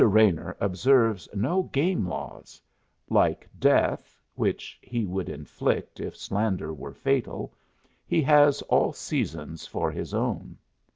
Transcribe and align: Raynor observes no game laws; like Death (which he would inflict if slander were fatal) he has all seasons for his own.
Raynor 0.03 0.57
observes 0.59 1.29
no 1.31 1.61
game 1.61 2.07
laws; 2.07 2.59
like 3.07 3.47
Death 3.59 4.19
(which 4.33 4.79
he 4.81 5.05
would 5.05 5.29
inflict 5.29 5.99
if 5.99 6.17
slander 6.17 6.73
were 6.73 6.95
fatal) 6.95 7.53
he 8.07 8.19
has 8.23 8.63
all 8.63 8.93
seasons 8.93 9.67
for 9.67 9.91
his 9.91 10.11
own. 10.11 10.57